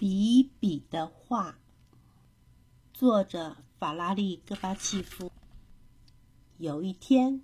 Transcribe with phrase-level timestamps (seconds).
[0.00, 1.58] 比比的画，
[2.94, 5.30] 作者法拉利·戈巴契夫。
[6.56, 7.42] 有一天，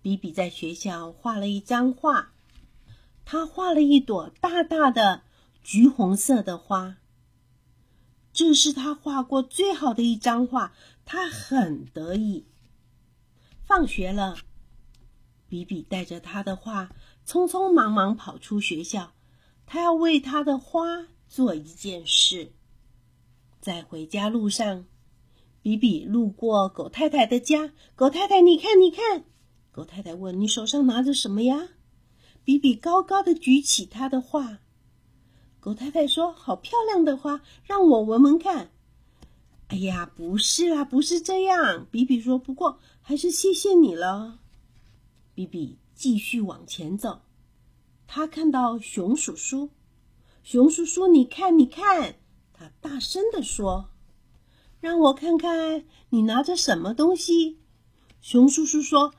[0.00, 2.32] 比比在学校画了一张画，
[3.26, 5.20] 他画了一朵大大的
[5.62, 6.96] 橘红色的花。
[8.32, 10.72] 这是他画过最好的一张画，
[11.04, 12.46] 他很得意。
[13.64, 14.38] 放学了，
[15.46, 16.88] 比比带着他的画，
[17.26, 19.12] 匆匆忙忙跑出学校，
[19.66, 21.08] 他要为他的花。
[21.30, 22.50] 做一件事，
[23.60, 24.84] 在回家路上，
[25.62, 27.72] 比比路过狗太太的家。
[27.94, 29.24] 狗太太，你看，你看。
[29.70, 31.68] 狗太太问：“你手上拿着什么呀？”
[32.42, 34.58] 比比高高的举起他的画。
[35.60, 38.72] 狗太太说：“好漂亮的花，让我闻闻看。”
[39.68, 41.86] 哎呀，不是啦，不是这样。
[41.92, 44.40] 比比说：“不过还是谢谢你了。”
[45.32, 47.20] 比比继续往前走，
[48.08, 49.70] 他看到熊叔叔。
[50.42, 52.16] 熊叔叔，你看，你看，
[52.52, 53.90] 他大声地说
[54.80, 57.58] ：“让我看看你拿着什么东西。”
[58.20, 59.14] 熊叔叔说：“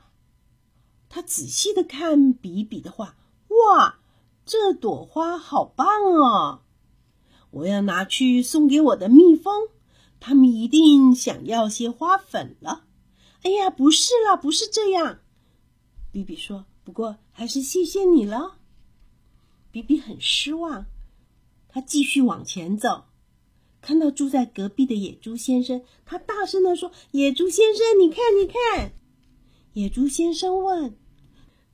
[1.08, 3.16] 他仔细的看比比的画，
[3.48, 4.00] 哇，
[4.44, 6.62] 这朵花好棒哦！
[7.50, 9.68] 我要拿去送给我的蜜蜂，
[10.20, 12.84] 他们一定想要些花粉了。”
[13.42, 15.20] 哎呀，不是啦，不是这样。
[16.10, 18.58] 比比说：“不过还是谢谢你了。”
[19.72, 20.86] 比比很失望。
[21.72, 23.04] 他继续往前走，
[23.80, 28.92] 看到住在隔壁的野猪先生，他大声的说：“野猪先生，你看，你看。”
[29.72, 30.98] 野猪先生问：“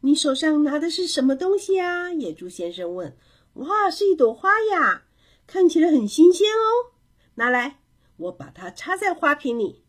[0.03, 3.17] 你手上拿的是什么东西啊？”野猪先生问
[3.55, 5.03] ：“哇，是一朵花呀，
[5.49, 6.95] 看起来很新鲜哦。
[7.35, 7.81] 拿来，
[8.17, 9.83] 我把它插在花瓶里。”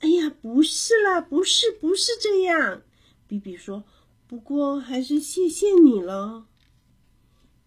[0.00, 2.82] 哎呀，不是啦，不是，不是这样。
[3.26, 3.84] 比比说
[4.26, 6.46] ：“不过还是谢谢你了。”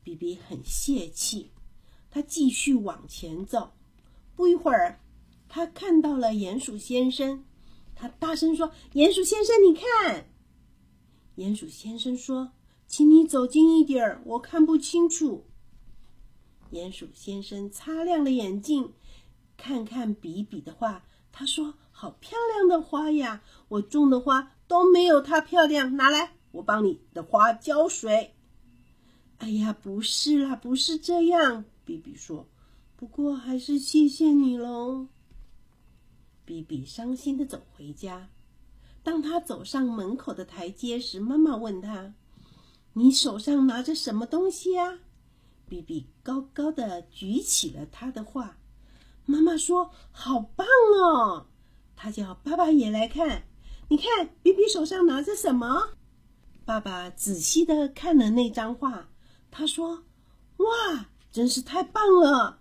[0.03, 1.51] 比比很泄气，
[2.11, 3.73] 他继续往前走。
[4.35, 4.99] 不一会儿，
[5.47, 7.45] 他看到了鼹鼠先生，
[7.95, 10.27] 他大声说：“鼹鼠先生，你看！”
[11.37, 12.51] 鼹鼠先生说
[12.87, 15.45] ：“请你走近一点儿，我看不清楚。”
[16.73, 18.93] 鼹鼠先生擦亮了眼镜，
[19.55, 23.43] 看看比比的画，他说：“好漂亮的花呀！
[23.67, 25.95] 我种的花都没有它漂亮。
[25.95, 28.33] 拿来，我帮你的花浇水。”
[29.43, 31.65] 哎呀，不是啦，不是这样。
[31.83, 32.47] 比比说
[32.95, 35.07] ：“不过还是谢谢你喽。”
[36.45, 38.29] 比比伤心的走回家。
[39.03, 42.13] 当他走上门口的台阶时，妈妈问他
[42.93, 44.99] ：“你手上拿着什么东西啊？”
[45.67, 48.55] 比比高高的举起了他的画。
[49.25, 50.65] 妈妈说：“好棒
[51.01, 51.47] 哦！”
[51.97, 53.43] 他叫爸爸也来看。
[53.89, 55.89] 你看，比比手上拿着什么？
[56.63, 59.09] 爸爸仔细的看了那张画。
[59.55, 60.05] 他说
[60.57, 62.59] ：“哇，真是太棒了！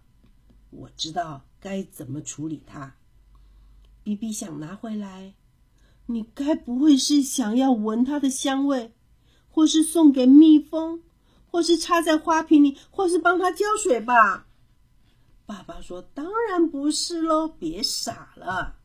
[0.69, 2.97] 我知道该怎么处理它。”
[4.05, 5.35] 比比想拿回来，
[6.07, 8.95] 你该不会是想要闻它的香味，
[9.49, 11.03] 或是送给蜜蜂，
[11.47, 14.47] 或是插在花瓶里，或是帮它浇水吧？
[15.47, 18.77] 爸爸说：“当然不是喽，别傻了。”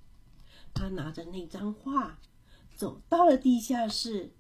[0.74, 2.20] 他拿着那张画，
[2.74, 4.34] 走到了地下室。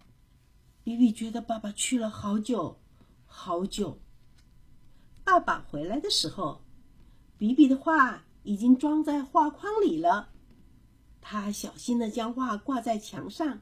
[0.83, 2.79] 比比觉得爸爸去了好久。
[3.27, 3.99] 好久。
[5.23, 6.61] 爸爸回来的时候，
[7.37, 10.29] 比比的画已经装在画框里了。
[11.21, 13.59] 他小心的将画挂在墙上，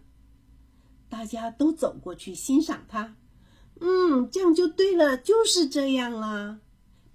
[1.09, 3.15] 大家都走过去欣赏它。
[3.81, 6.59] 嗯，这样就对了，就是这样啦。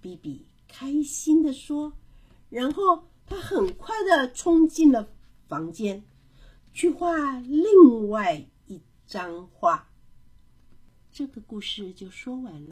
[0.00, 1.92] 比比开心的说，
[2.48, 5.08] 然后他很快的冲进了
[5.46, 6.04] 房间，
[6.72, 9.89] 去画另外一张画。
[11.12, 12.68] 这个故事就说完了。